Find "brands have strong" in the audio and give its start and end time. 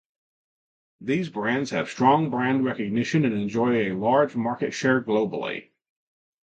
1.29-2.31